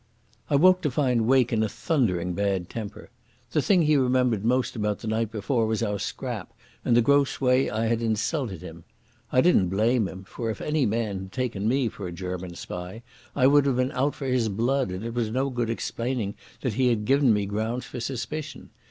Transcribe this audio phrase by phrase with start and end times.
[0.49, 3.11] I woke to find Wake in a thundering bad temper.
[3.51, 7.39] The thing he remembered most about the night before was our scrap and the gross
[7.39, 8.83] way I had insulted him.
[9.31, 13.03] I didn't blame him, for if any man had taken me for a German spy
[13.35, 16.73] I would have been out for his blood, and it was no good explaining that
[16.73, 18.71] he had given me grounds for suspicion.